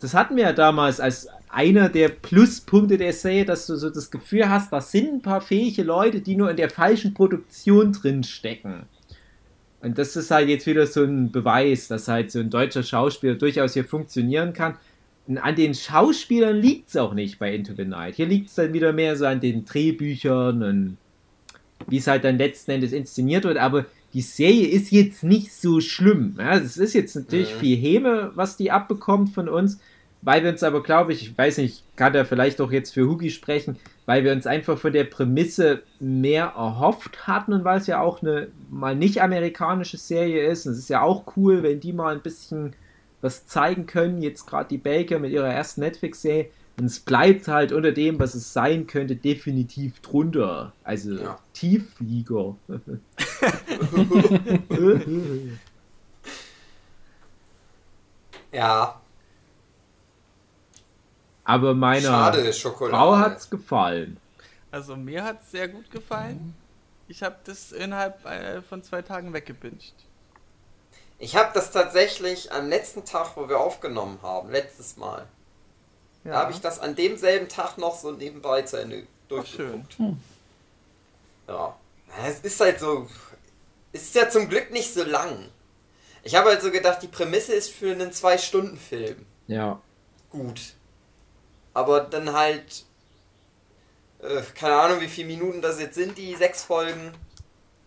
[0.00, 4.10] Das hatten wir ja damals, als einer der Pluspunkte der Serie, dass du so das
[4.10, 8.22] Gefühl hast, da sind ein paar fähige Leute, die nur in der falschen Produktion drin
[8.22, 8.86] stecken.
[9.82, 13.34] Und das ist halt jetzt wieder so ein Beweis, dass halt so ein deutscher Schauspieler
[13.34, 14.76] durchaus hier funktionieren kann.
[15.38, 18.16] An den Schauspielern liegt es auch nicht bei Into the Night.
[18.16, 20.96] Hier liegt es dann wieder mehr so an den Drehbüchern und
[21.88, 23.58] wie es halt dann letzten Endes inszeniert wird.
[23.58, 26.34] Aber die Serie ist jetzt nicht so schlimm.
[26.38, 27.60] Ja, es ist jetzt natürlich Mhm.
[27.60, 29.78] viel Häme, was die abbekommt von uns.
[30.22, 33.08] Weil wir uns aber, glaube ich, ich weiß nicht, kann da vielleicht auch jetzt für
[33.08, 37.86] Hugi sprechen, weil wir uns einfach von der Prämisse mehr erhofft hatten und weil es
[37.86, 40.66] ja auch eine mal nicht amerikanische Serie ist.
[40.66, 42.74] Und es ist ja auch cool, wenn die mal ein bisschen
[43.20, 44.22] was zeigen können.
[44.22, 46.50] Jetzt gerade die Baker mit ihrer ersten Netflix-Serie.
[46.78, 50.72] Und es bleibt halt unter dem, was es sein könnte, definitiv drunter.
[50.82, 51.38] Also Ja.
[51.52, 52.56] Tiefflieger.
[58.52, 59.00] Ja,
[61.44, 62.52] Aber meiner schade.
[62.52, 64.18] Frau hat's gefallen.
[64.70, 66.54] Also mir hat es sehr gut gefallen.
[67.08, 69.94] Ich habe das innerhalb äh, von zwei Tagen weggebinged.
[71.20, 75.26] Ich habe das tatsächlich am letzten Tag, wo wir aufgenommen haben, letztes Mal.
[76.24, 79.96] Da habe ich das an demselben Tag noch so nebenbei zu Ende durchgeguckt.
[79.98, 80.16] Ja.
[81.46, 81.76] Ja,
[82.26, 83.06] Es ist halt so.
[83.92, 85.48] Es ist ja zum Glück nicht so lang.
[86.22, 89.26] Ich habe halt so gedacht, die Prämisse ist für einen Zwei-Stunden-Film.
[89.46, 89.80] Ja.
[90.30, 90.74] Gut.
[91.74, 92.84] Aber dann halt.
[94.22, 97.12] Äh, keine Ahnung, wie viele Minuten das jetzt sind, die sechs Folgen.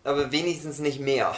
[0.04, 1.36] Aber wenigstens nicht mehr.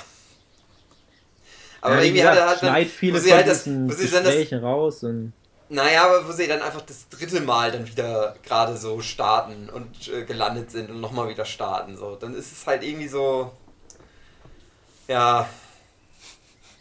[1.86, 3.94] Aber ja, wie irgendwie gesagt, hat er halt dann, viele wo sie halt das, wo
[3.94, 5.34] sie dann das raus und
[5.68, 10.08] naja, aber wo sie dann einfach das dritte Mal dann wieder gerade so starten und
[10.10, 11.98] äh, gelandet sind und nochmal wieder starten.
[11.98, 12.16] So.
[12.16, 13.52] Dann ist es halt irgendwie so.
[15.08, 15.48] Ja,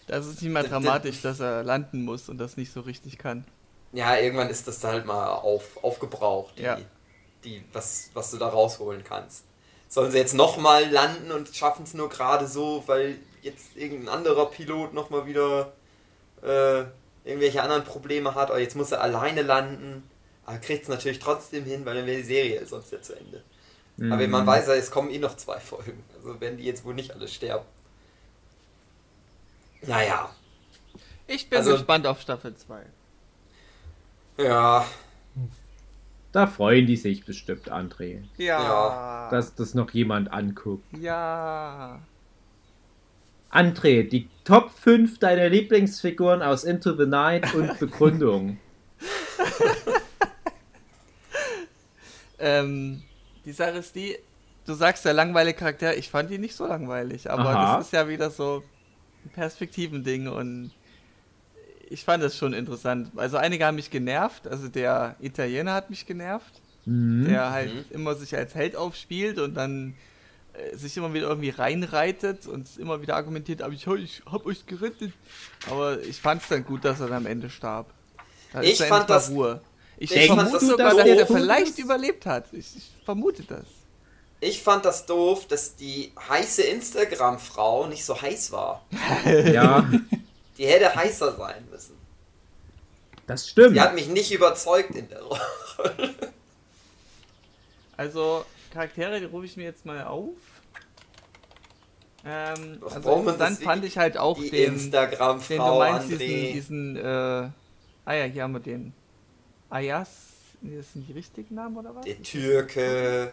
[0.06, 3.44] Das ist nicht mal dramatisch, dass er landen muss und das nicht so richtig kann.
[3.92, 6.78] ja, irgendwann ist das halt mal auf, aufgebraucht, die, Ja.
[7.44, 9.44] die, was, was du da rausholen kannst.
[9.88, 14.46] Sollen sie jetzt nochmal landen und schaffen es nur gerade so, weil jetzt irgendein anderer
[14.50, 15.72] Pilot nochmal wieder
[16.42, 16.85] äh,
[17.24, 20.02] irgendwelche anderen Probleme hat, oder jetzt muss er alleine landen.
[20.46, 23.42] Aber kriegt es natürlich trotzdem hin, weil dann wäre die Serie sonst ja zu Ende.
[24.12, 24.30] Aber Mhm.
[24.30, 26.02] man weiß ja, es kommen eh noch zwei Folgen.
[26.16, 27.64] Also werden die jetzt wohl nicht alle sterben.
[29.83, 30.30] Naja.
[31.26, 32.83] Ich bin Also- gespannt auf Staffel 2.
[34.38, 34.85] Ja.
[36.33, 39.28] da freuen die sich bestimmt, André, Ja.
[39.30, 40.85] dass das noch jemand anguckt.
[40.98, 42.00] Ja.
[43.54, 48.58] André, die Top 5 deiner Lieblingsfiguren aus Into the Night und Begründung.
[52.38, 53.02] Ähm,
[53.44, 54.16] die Sache ist die,
[54.66, 57.76] du sagst ja langweilige Charakter, ich fand die nicht so langweilig, aber Aha.
[57.76, 58.62] das ist ja wieder so
[59.24, 60.72] ein Perspektivending und
[61.90, 63.12] ich fand das schon interessant.
[63.16, 67.26] Also einige haben mich genervt, also der Italiener hat mich genervt, Mhm.
[67.28, 67.84] der halt Mhm.
[67.94, 69.94] immer sich als Held aufspielt und dann
[70.74, 75.12] sich immer wieder irgendwie reinreitet und immer wieder argumentiert, aber ich, ich hab euch gerettet.
[75.70, 77.92] Aber ich fand es dann gut, dass er dann am Ende starb.
[78.52, 79.60] Da Ich dann fand das- Ruhe.
[79.96, 81.36] Ich, ich fand vermute das sogar, so dass er doof.
[81.36, 82.46] vielleicht überlebt hat.
[82.52, 83.64] Ich, ich vermute das.
[84.40, 88.84] Ich fand das doof, dass die heiße Instagram-Frau nicht so heiß war.
[89.24, 89.88] Ja,
[90.58, 91.94] Die hätte heißer sein müssen.
[93.26, 93.76] das stimmt.
[93.76, 95.40] Die hat mich nicht überzeugt in der Rolle.
[97.96, 100.37] Also, Charaktere, die rufe ich mir jetzt mal auf.
[102.26, 106.18] Ähm, Doch, also dann fand ich halt auch Die den, den du Instagram-Frau, meinst, André.
[106.18, 107.52] diesen, diesen äh, ah
[108.14, 108.92] ja, hier haben wir den.
[109.70, 110.08] Ayas,
[110.60, 112.04] nee, das sind die richtigen Namen oder was?
[112.04, 113.32] Der Türke.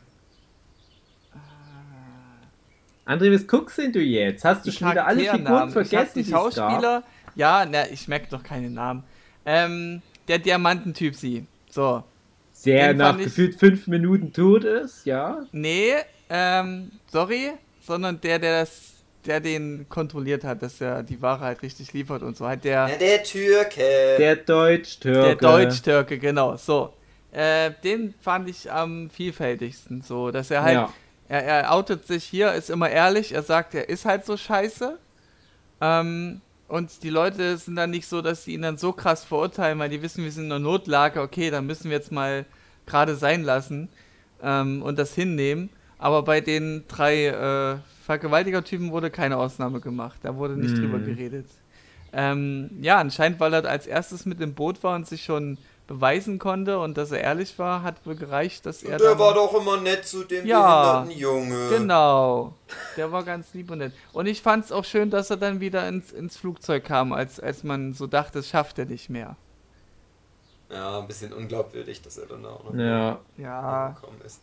[3.05, 4.45] André, was guckst denn du jetzt?
[4.45, 5.69] Hast du Die schon wieder alle Figuren Charakternamen.
[5.69, 6.29] Ich hab vergessen, die?
[6.31, 7.03] Schauspieler.
[7.35, 9.03] Ja, na, ich merke doch keine Namen.
[9.45, 11.45] Ähm, der Diamantentyp sie.
[11.69, 12.03] So.
[12.65, 15.45] Der Den nach gefühlt fünf Minuten tot ist, ja?
[15.51, 15.93] Nee,
[16.29, 18.93] ähm, sorry, sondern der, der das,
[19.25, 22.45] der den kontrolliert hat, dass er die Ware halt richtig liefert und so.
[22.47, 23.81] Halt der, Ja, der Türke.
[24.17, 25.21] Der Deutsch-Türke.
[25.21, 26.93] der Deutsch-Türke, genau, so.
[27.31, 30.93] Äh, den fand ich am vielfältigsten, so, dass er halt, Ja.
[31.29, 34.97] er, er outet sich hier, ist immer ehrlich, er sagt, er ist halt so scheiße.
[35.79, 39.77] Ähm, und die Leute sind dann nicht so, dass sie ihn dann so krass verurteilen,
[39.79, 42.45] weil die wissen, wir sind in einer Notlage, okay, dann müssen wir jetzt mal
[42.85, 43.89] gerade sein lassen
[44.41, 45.69] ähm, und das hinnehmen.
[45.97, 50.19] Aber bei den drei äh, Vergewaltigertypen wurde keine Ausnahme gemacht.
[50.23, 50.81] Da wurde nicht Mhm.
[50.81, 51.47] drüber geredet.
[52.13, 55.57] Ähm, ja, anscheinend, weil er als erstes mit im Boot war und sich schon
[55.91, 59.33] beweisen konnte und dass er ehrlich war, hat wohl gereicht, dass er der dann war
[59.33, 61.69] doch immer nett zu dem Ja, behinderten Junge.
[61.69, 62.53] Genau.
[62.95, 63.93] Der war ganz lieb und nett.
[64.13, 67.39] Und ich fand es auch schön, dass er dann wieder ins, ins Flugzeug kam, als,
[67.39, 69.35] als man so dachte, das schafft er nicht mehr.
[70.69, 73.19] Ja, ein bisschen unglaubwürdig, dass er dann auch noch Ja.
[73.37, 74.39] Ja, gekommen ist.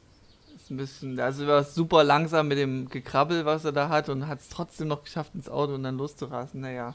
[0.55, 4.11] ist ein bisschen, also war es super langsam mit dem Gekrabbel, was er da hat
[4.11, 6.61] und hat es trotzdem noch geschafft, ins Auto und dann loszurasen.
[6.61, 6.95] Naja.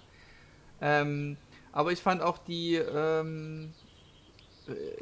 [0.80, 1.38] Ähm,
[1.72, 3.83] aber ich fand auch die, ähm, äh,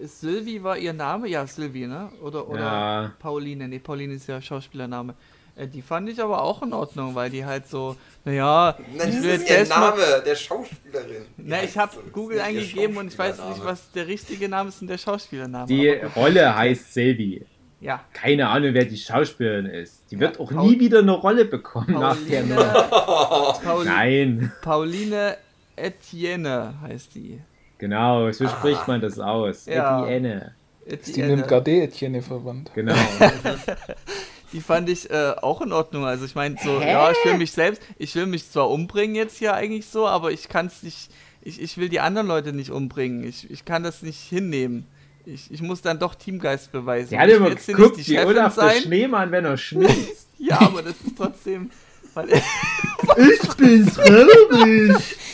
[0.03, 1.27] Sylvie war ihr Name?
[1.27, 2.09] Ja, Sylvie, ne?
[2.21, 3.11] Oder, oder Ja.
[3.19, 5.13] Pauline, nee, Pauline ist ja Schauspielername.
[5.55, 7.95] Äh, die fand ich aber auch in Ordnung, weil die halt so,
[8.25, 11.25] naja, Nein, ich das ist jetzt ihr selbst mal, Name, der Schauspielerin.
[11.37, 14.87] Na, ich habe Google eingegeben und ich weiß nicht, was der richtige Name ist und
[14.87, 15.67] der Schauspielername.
[15.67, 17.45] Die aber- Rolle heißt Sylvie.
[17.81, 20.03] ja, Keine Ahnung, wer die Schauspielerin ist.
[20.09, 22.63] Die wird Ja, auch Paul- nie wieder eine Rolle bekommen nach der Nummer.
[22.73, 25.37] Pauline, Pauli Nein, Pauline
[25.75, 27.41] Etienne heißt die.
[27.81, 29.65] Genau, so spricht man das aus.
[29.65, 30.05] Ja.
[30.05, 30.55] Etienne.
[30.85, 32.71] Ist die mit dem Gardet-Etienne verwandt?
[32.73, 32.95] Genau.
[34.53, 36.05] Die fand ich äh, auch in Ordnung.
[36.05, 39.37] Also ich meine so, ja, ich will mich selbst, ich will mich zwar umbringen jetzt
[39.37, 41.09] hier eigentlich so, aber ich kann es nicht,
[41.41, 43.23] ich, ich will die anderen Leute nicht umbringen.
[43.23, 44.87] Ich, ich kann das nicht hinnehmen.
[45.25, 47.11] Ich, ich muss dann doch Teamgeist beweisen.
[47.11, 48.81] Der hat Ich immer will jetzt geguckt, nicht die Chefin Olaf der sein.
[48.81, 50.27] Schneemann, wenn er schmilzt.
[50.37, 51.69] Ja, aber das ist trotzdem.
[52.15, 55.17] Weil, Ich bin traurig.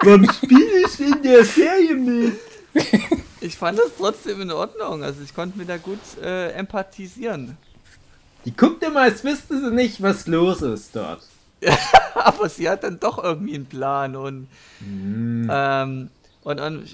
[0.00, 2.38] Warum spiele ich in der Serie mit?
[3.40, 5.02] ich fand das trotzdem in Ordnung.
[5.02, 7.56] Also ich konnte mir da gut äh, empathisieren.
[8.44, 11.22] Die guckt immer, als wüsste sie nicht, was los ist dort.
[12.14, 14.48] aber sie hat dann doch irgendwie einen Plan und
[14.80, 15.48] Hm.
[15.50, 16.10] Ähm,
[16.42, 16.84] und dann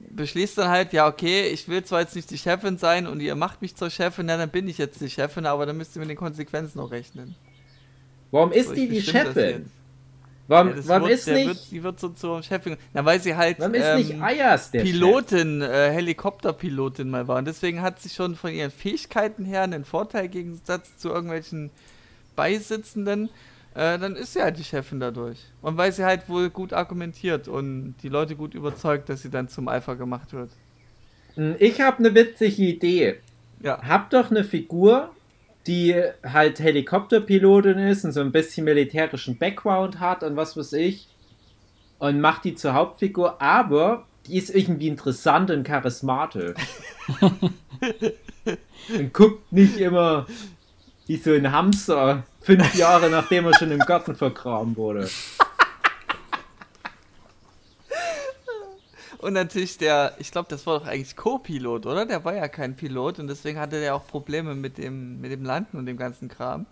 [0.00, 3.34] beschließt dann halt, ja, okay, ich will zwar jetzt nicht die Chefin sein und ihr
[3.34, 6.00] macht mich zur Chefin, na, dann bin ich jetzt die Chefin, aber dann müsst ihr
[6.00, 7.34] mit den Konsequenzen noch rechnen.
[8.30, 9.70] Warum ist So, die die Chefin?
[10.48, 12.76] Warum, Ja, warum wird, ist nicht, Wird, die wird so zur Chefin.
[12.92, 17.38] Na, weil sie halt warum ist ähm, nicht Ayas der Pilotin, äh, Helikopterpilotin mal war.
[17.38, 21.70] Und deswegen hat sie schon von ihren Fähigkeiten her einen Vorteil im Gegensatz zu irgendwelchen
[22.36, 23.28] Beisitzenden.
[23.74, 25.38] Äh, dann ist sie halt die Chefin dadurch.
[25.62, 29.48] Und weil sie halt wohl gut argumentiert und die Leute gut überzeugt, dass sie dann
[29.48, 30.50] zum Alpha gemacht wird.
[31.34, 33.20] Hm, Ich habe eine witzige Idee.
[33.60, 33.80] Ja.
[33.82, 35.10] Hab doch eine Figur,
[35.66, 41.08] die halt Helikopterpilotin ist und so ein bisschen militärischen Background hat und was weiß ich.
[41.98, 46.56] Und macht die zur Hauptfigur, aber die ist irgendwie interessant und charismatisch.
[47.20, 50.26] und guckt nicht immer
[51.06, 55.08] wie so ein Hamster fünf Jahre nachdem er schon im Garten vergraben wurde.
[59.22, 62.04] Und natürlich der, ich glaube, das war doch eigentlich Co-Pilot, oder?
[62.06, 65.44] Der war ja kein Pilot und deswegen hatte der auch Probleme mit dem, mit dem
[65.44, 66.66] Landen und dem ganzen Kram.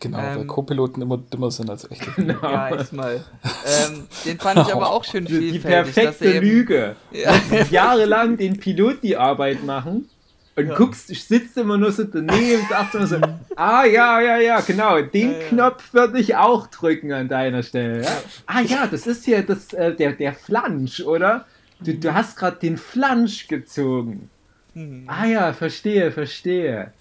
[0.00, 0.46] Genau, weil Ähm.
[0.46, 2.10] Co-Piloten immer dümmer sind als echte.
[2.14, 2.40] Genau.
[2.42, 3.24] Ja, echt mal.
[3.66, 5.94] ähm, den fand ich aber auch schön Die, die vielfältig.
[5.94, 6.96] dass perfekte er eben- Lüge.
[7.10, 7.34] Ja,
[7.70, 10.08] jahrelang den Pilot die Arbeit machen
[10.56, 10.74] und Ja.
[10.76, 13.16] guckst, sitzt immer nur so daneben und sagst immer so,
[13.56, 15.48] ah ja, ja, ja, genau, den Ja, ja.
[15.48, 18.04] Knopf würde ich auch drücken an deiner Stelle.
[18.04, 18.10] Ja?
[18.46, 21.46] Ah ja, das ist ja das, äh, der, der Flansch, oder?
[21.80, 24.30] Du, du hast gerade den Flansch gezogen.
[24.74, 25.04] Hm.
[25.06, 26.92] Ah ja, verstehe, verstehe.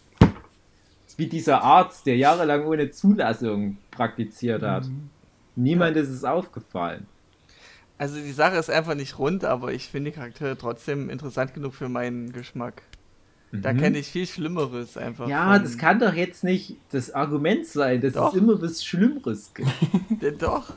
[1.15, 4.85] Wie dieser Arzt, der jahrelang ohne Zulassung praktiziert hat.
[5.55, 7.07] Niemand ist es aufgefallen.
[7.97, 11.73] Also die Sache ist einfach nicht rund, aber ich finde die Charaktere trotzdem interessant genug
[11.73, 12.83] für meinen Geschmack.
[13.51, 13.77] Da Mhm.
[13.79, 15.27] kenne ich viel Schlimmeres einfach.
[15.27, 18.33] Ja, von- das kann doch jetzt nicht das Argument sein, dass Doch.
[18.33, 19.69] es immer was Schlimmeres gibt.
[20.21, 20.73] Ja, doch.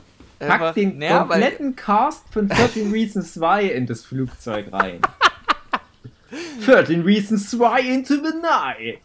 [0.47, 4.99] Pack den naja, kompletten Cast von 13 Reasons 2 in das Flugzeug rein.
[6.65, 9.01] 13 Reasons 2 into the night.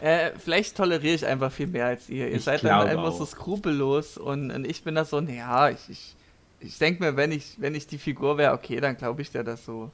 [0.00, 2.28] Äh, vielleicht toleriere ich einfach viel mehr als ihr.
[2.28, 3.28] Ihr Ich seid dann einfach so auch.
[3.28, 6.16] skrupellos und, und ich bin da so, naja, ich, ich,
[6.60, 9.44] ich denke mir, wenn ich, wenn ich die Figur wäre, okay, dann glaube ich dir
[9.44, 9.90] das so.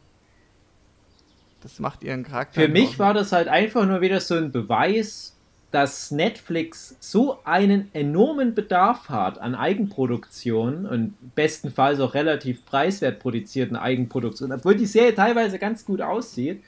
[1.62, 2.60] Das macht ihren Charakter.
[2.60, 5.33] Für mich war das halt einfach nur wieder so ein Beweis,
[5.74, 13.76] dass Netflix so einen enormen Bedarf hat an Eigenproduktionen und bestenfalls auch relativ preiswert produzierten
[13.76, 16.62] Eigenproduktionen, obwohl die Serie teilweise ganz gut aussieht,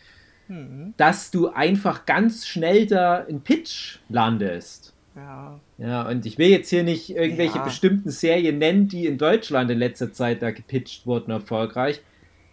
[0.49, 0.95] Mhm.
[0.97, 4.93] dass du einfach ganz schnell da in Pitch landest.
[5.17, 5.59] Ja.
[5.79, 7.65] Ja, und ich will jetzt hier nicht irgendwelche Ja.
[7.65, 12.01] bestimmten Serien nennen, die in Deutschland in letzter Zeit da gepitcht wurden, erfolgreich.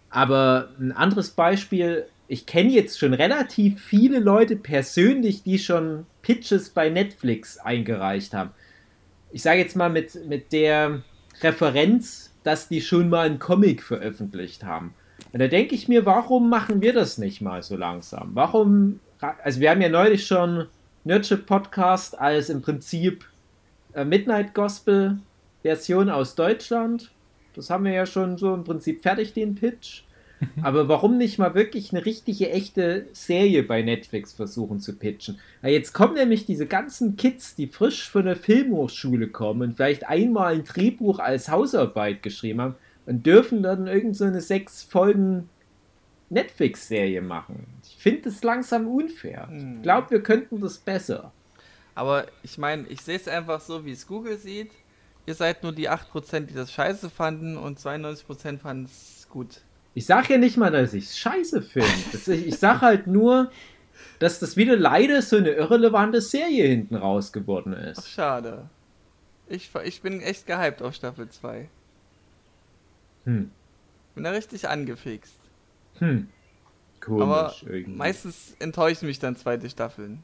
[0.10, 6.72] Aber ein anderes Beispiel, ich kenne jetzt schon relativ viele Leute persönlich, die schon Pitches
[6.72, 8.50] bei Netflix eingereicht haben.
[9.32, 11.04] Ich sage jetzt mal mit, mit der
[11.42, 14.96] Referenz, dass die schon mal einen Comic veröffentlicht haben.
[15.32, 18.32] Und da denke ich mir, warum machen wir das nicht mal so langsam?
[18.34, 19.00] Warum,
[19.44, 20.68] also wir haben ja neulich schon
[21.04, 23.26] Nerdship Podcast als im Prinzip
[23.94, 25.20] äh, Midnight Gospel
[25.62, 27.12] Version aus Deutschland.
[27.56, 30.04] Das haben wir ja schon so im Prinzip fertig, den Pitch.
[30.62, 35.40] Aber warum nicht mal wirklich eine richtige, echte Serie bei Netflix versuchen zu pitchen?
[35.62, 40.08] Weil jetzt kommen nämlich diese ganzen Kids, die frisch von der Filmhochschule kommen und vielleicht
[40.08, 42.76] einmal ein Drehbuch als Hausarbeit geschrieben haben
[43.06, 45.50] und dürfen dann irgend so eine sechs Folgen
[46.30, 47.68] Netflix-Serie machen.
[47.84, 49.48] Ich finde es langsam unfair.
[49.48, 49.78] Hm.
[49.78, 51.32] Ich glaube, wir könnten das besser.
[51.96, 54.72] Aber ich meine, ich sehe es einfach so, wie es Google sieht.
[55.26, 59.62] Ihr seid nur die 8%, die das scheiße fanden und 92% fanden es gut.
[59.96, 61.88] Ich sag ja nicht mal, dass ich es scheiße finde.
[62.48, 63.52] Ich, sag halt nur,
[64.20, 68.10] dass das wieder leider so eine irrelevante Serie hinten raus geworden Ach, ist.
[68.10, 68.70] schade.
[69.48, 71.70] Ich, ich bin echt gehypt auf Staffel 2.
[73.26, 73.52] Hm.
[74.16, 75.40] Bin da richtig angefixt.
[76.00, 76.28] Hm.
[77.00, 77.98] Komisch Aber irgendwie.
[77.98, 80.24] meistens enttäuschen mich dann zweite Staffeln.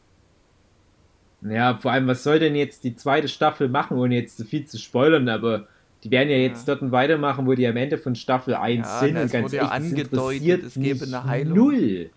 [1.42, 4.66] Ja, vor allem, was soll denn jetzt die zweite Staffel machen, ohne jetzt zu viel
[4.66, 5.68] zu spoilern, aber
[6.04, 6.76] die werden ja jetzt Ja.
[6.76, 9.64] dort weitermachen, wo die am Ende von Staffel 1 Ja, sind es ganz wurde ja
[9.74, 11.58] ehrlich, das angedeutet, es gäbe eine Heilung.
[11.58, 12.12] Null.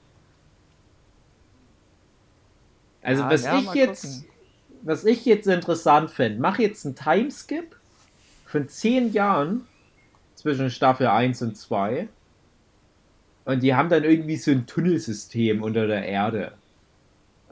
[3.03, 4.27] Also Ja, was ja, ich jetzt, gucken.
[4.83, 7.81] was ich jetzt interessant fände, mach jetzt einen Timeskip
[8.45, 9.69] von 10 Jahren
[10.35, 12.15] zwischen Staffel 1 und 2
[13.45, 16.62] und die haben dann irgendwie so ein Tunnelsystem unter der Erde.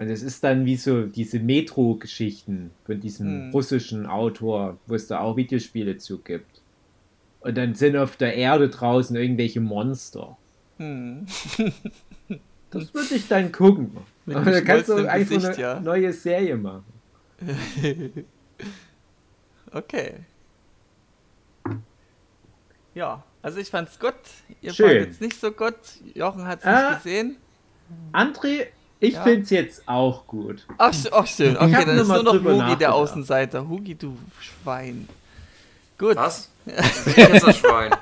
[0.00, 3.50] Und es ist dann wie so diese Metro-Geschichten von diesem Hm.
[3.50, 6.62] russischen Autor, wo es da auch Videospiele zu gibt.
[7.40, 10.38] Und dann sind auf der Erde draußen irgendwelche Monster.
[10.78, 11.26] Hm.
[12.70, 13.94] Das würde ich dann gucken.
[14.24, 15.80] Mit Aber da kannst du einfach Gesicht, eine ja.
[15.80, 16.84] neue Serie machen.
[19.72, 20.14] Okay.
[22.94, 24.14] Ja, also ich fand's gut.
[24.62, 24.88] Ihr Schön.
[24.88, 25.76] fandet es nicht so gut.
[26.14, 26.90] Jochen hat's Ah.
[26.90, 27.36] nicht gesehen.
[28.12, 28.66] André,
[29.00, 29.22] ich Ja.
[29.22, 30.66] find's jetzt auch gut.
[30.78, 31.52] Ach, ach schön.
[31.54, 32.34] Ich Okay, hab dann nur ist nur noch
[32.66, 32.94] Hugi der.
[32.94, 33.68] Außenseiter.
[33.68, 35.08] Hugi, du Schwein.
[35.98, 36.16] Gut.
[36.16, 36.48] Was?
[36.64, 36.74] Bin
[37.06, 37.92] ich jetzt das Schwein?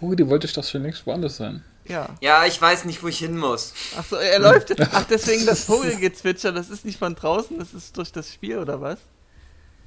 [0.00, 1.64] Hugo, du wolltest doch schon längst woanders sein.
[1.86, 2.08] Ja.
[2.20, 3.72] Ja, ich weiß nicht, wo ich hin muss.
[3.96, 4.78] Ach so, er läuft.
[4.92, 6.52] Ach, deswegen das Vogelgezwitscher.
[6.52, 8.98] Das ist nicht von draußen, das ist durch das Spiel, oder was?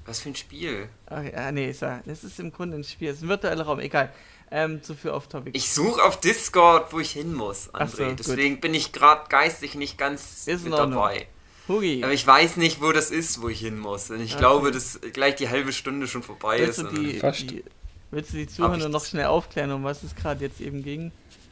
[0.05, 0.89] Was für ein Spiel.
[1.05, 1.73] Ach, ja, nee,
[2.05, 3.09] das ist im Grunde ein Spiel.
[3.09, 4.11] Es ist ein virtueller Raum, egal.
[4.51, 5.51] Ähm, zu viel off-topic.
[5.55, 8.09] Ich suche auf Discord, wo ich hin muss, Ach so, André.
[8.09, 8.19] gut.
[8.19, 11.27] Deswegen bin ich gerade geistig nicht ganz Ist mit dabei.
[11.69, 14.09] Hugi, Aber ich weiß nicht, wo das ist, wo ich hin muss.
[14.09, 14.39] Und ich Okay.
[14.39, 16.83] glaube, dass gleich die halbe Stunde schon vorbei willst ist.
[16.91, 17.41] du und die, Fast.
[17.49, 17.63] die,
[18.09, 19.09] willst du die Zuhörer noch das?
[19.09, 21.11] schnell aufklären, um was es gerade jetzt eben ging?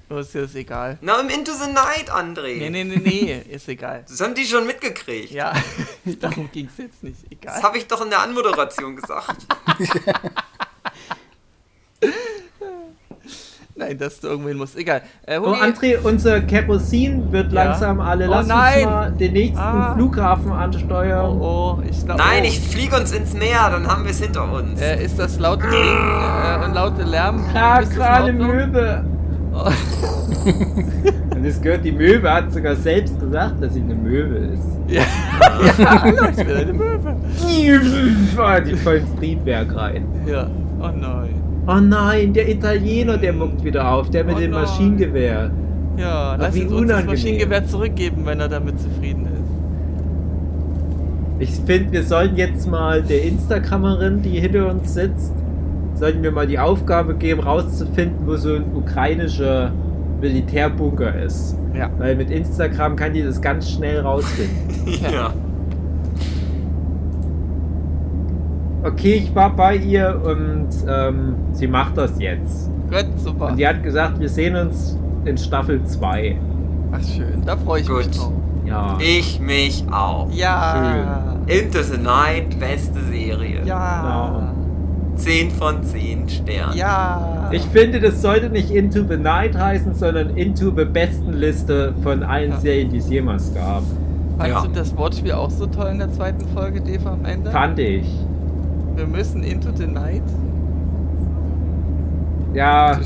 [0.10, 0.98] Oder ist dir das egal?
[1.02, 2.58] Na, im Into the Night, André.
[2.58, 4.04] Nee, nee, nee, nee, ist egal.
[4.10, 5.32] Das haben die schon mitgekriegt.
[5.32, 5.54] Ja,
[6.20, 7.20] darum ging es jetzt nicht.
[7.24, 7.64] Das Egal.
[7.64, 9.46] habe ich doch in der Anmoderation gesagt.
[13.80, 14.78] Nein, dass du irgendwo hin musst.
[14.78, 15.02] Egal.
[15.26, 17.64] Äh, Oh, André, unser Kerosin wird Ja.
[17.64, 18.28] langsam alle.
[18.28, 18.76] Oh Lass nein.
[18.80, 19.94] uns mal den nächsten Ah.
[19.96, 21.38] Flughafen ansteuern.
[21.40, 22.22] oh, oh, ich glaube.
[22.22, 22.48] Nein, oh.
[22.48, 24.82] ich fliege uns ins Meer, dann haben wir es hinter uns.
[24.82, 27.38] Äh, ist das laute Ding äh, und laute Lärm?
[27.38, 28.34] In gerade?
[28.34, 29.06] Möwe.
[29.54, 29.72] Oh.
[31.36, 34.64] Und das gehört, die Möwe hat sogar selbst gesagt, dass sie eine Möwe ist.
[34.88, 35.04] Ja,
[35.80, 37.16] ja, hallo, ich bin eine Möwe.
[38.68, 40.06] Die voll ins Triebwerk rein.
[40.28, 40.48] Ja,
[40.82, 41.49] oh nein.
[41.70, 44.62] Oh nein, der Italiener, der muckt wieder auf, der mit Oh dem nein.
[44.62, 45.52] Maschinengewehr.
[45.98, 47.12] Ja, lass wie ihn uns das unangenehm.
[47.12, 49.34] Maschinengewehr zurückgeben, wenn er damit zufrieden ist.
[51.42, 55.34] Ich finde, wir sollten jetzt mal der Instagrammerin, die hinter uns sitzt,
[55.94, 59.72] sollten wir mal die Aufgabe geben, rauszufinden, wo so ein ukrainischer
[60.22, 61.56] Militärbunker ist.
[61.76, 61.92] Ja.
[62.00, 64.88] Weil mit Instagram kann die das ganz schnell rausfinden.
[65.14, 65.34] ja.
[68.94, 72.70] Okay, ich war bei ihr und ähm, sie macht das jetzt.
[72.90, 73.48] Gut, super.
[73.48, 76.38] Und die hat gesagt, wir sehen uns in Staffel 2.
[76.92, 78.18] Ach schön, da freue ich mich Gut.
[78.18, 78.32] drauf.
[78.66, 78.98] Ja.
[79.00, 80.28] Ich mich auch.
[80.32, 81.36] Ja.
[81.48, 83.62] Into the Night, beste Serie.
[83.66, 84.54] Ja.
[85.16, 86.78] 10 von 10 Sternen.
[86.78, 87.50] Ja.
[87.52, 92.24] Ich finde, das sollte nicht Into the Night heißen, sondern Into the besten Liste von
[92.24, 92.58] allen Ja.
[92.58, 93.84] Serien, die es jemals gab.
[94.38, 94.62] Fandst Ja.
[94.62, 97.52] du das Wortspiel auch so toll in der zweiten Folge, Deva, am Ende?
[97.52, 98.06] Fand ich.
[99.00, 100.24] Wir müssen Into the Night.
[102.54, 103.00] Ja,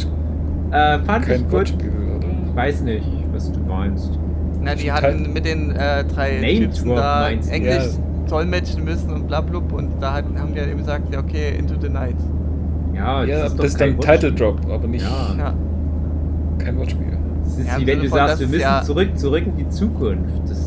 [0.71, 1.51] äh, fand ich kein gut.
[1.51, 2.27] Wortspiel, oder?
[2.49, 4.17] Ich weiß nicht, was du meinst.
[4.59, 7.29] Na, die hatten mit den äh, drei Name Typen da?
[7.29, 8.27] Englisch Ja.
[8.27, 11.75] dolmetschen müssen und blablub und da hatten, haben die halt eben gesagt, ja okay, Into
[11.79, 12.15] the Night.
[12.95, 13.99] Ja, Ja, das das ist dann.
[13.99, 15.35] Title Drop, aber nicht Ja.
[15.37, 15.53] Ja.
[16.57, 17.17] kein Wortspiel.
[17.43, 20.41] Das ist wie wenn du sagst, wir müssen ja- zurück, zurück in die Zukunft.
[20.47, 20.57] Das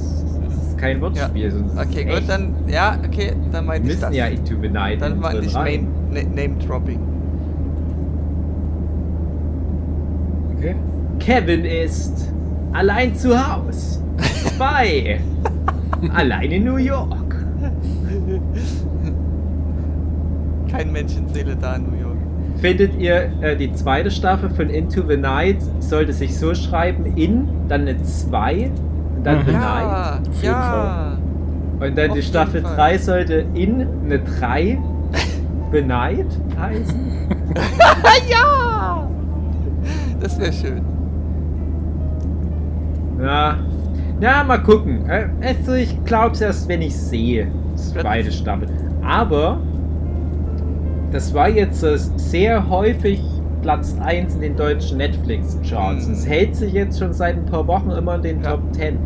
[0.77, 1.51] ist kein Wortspiel.
[1.51, 2.29] sondern das Okay, gut, echt.
[2.29, 4.16] dann, ja, okay, dann meinte ich müssen das.
[4.16, 5.55] ja Into the Night dann meinte ich.
[5.55, 5.79] Name,
[6.11, 7.01] Na- Name Dropping.
[10.57, 10.74] Okay?
[11.18, 12.33] Kevin ist
[12.72, 14.03] allein zu Haus.
[14.57, 15.20] Zwei.
[16.14, 17.37] allein in New York.
[20.70, 22.16] Kein Menschenseele da in New York.
[22.61, 27.47] Findet ihr, äh, die zweite Staffel von Into the Night sollte sich so schreiben, in,
[27.68, 28.70] dann eine 2
[29.17, 29.53] und dann Mhm.
[29.53, 31.19] Ja, Auf jeden ja.
[31.81, 32.77] Und dann auf die Staffel Fall.
[32.77, 34.79] 3 sollte in, eine 3
[35.73, 36.27] The Night
[36.59, 37.29] heißen?
[38.31, 39.07] ja!
[40.21, 40.81] Das wäre schön.
[43.21, 43.57] Ja.
[44.21, 45.09] Ja, mal gucken.
[45.09, 47.49] Äh, Also ich glaub's erst, wenn ich sehe.
[47.75, 48.69] Zweite Staffel.
[49.05, 49.59] Aber
[51.12, 51.81] das war jetzt
[52.17, 53.23] sehr häufig
[53.67, 56.07] Platz 1 in den deutschen Netflix-Charts.
[56.07, 56.12] Mhm.
[56.12, 58.53] Es hält sich jetzt schon seit ein paar Wochen immer in den Ja.
[58.53, 58.97] Top 10.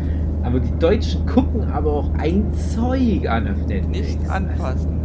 [0.43, 3.87] Aber die Deutschen gucken aber auch ein Zeug an auf Netflix.
[3.87, 4.99] Nicht anfassen.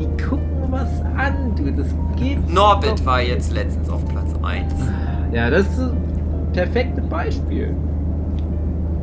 [0.00, 1.70] Die gucken was an, du.
[1.72, 2.50] Das geht.
[2.50, 4.72] Norbit war jetzt letztens auf Platz 1.
[5.30, 7.74] Ja, das ist ein perfektes Beispiel.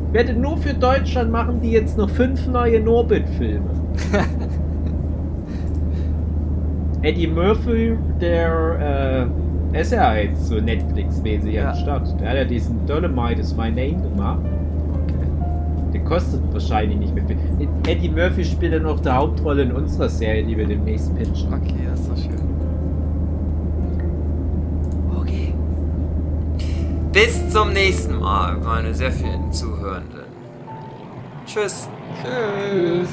[0.08, 3.70] Ich werde nur für Deutschland machen die jetzt noch fünf neue Norbit-Filme.
[7.02, 9.43] Eddie Murphy, der äh,
[9.80, 11.70] ist ja jetzt so Netflix-mäßig Ja.
[11.70, 12.20] am Start.
[12.20, 14.40] Der hat ja diesen Dolomite is My Name gemacht.
[15.92, 17.36] Der kostet wahrscheinlich nicht mehr viel.
[17.86, 21.52] Eddie Murphy spielt dann auch die Hauptrolle in unserer Serie, die wir demnächst pitchen.
[21.52, 22.40] Okay, das ist doch schön.
[25.20, 25.54] Okay.
[27.12, 30.24] Bis zum nächsten Mal, meine sehr vielen Zuhörenden.
[31.46, 31.88] Tschüss.
[32.22, 33.08] Tschüss.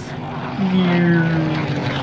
[0.58, 2.01] Tschüss.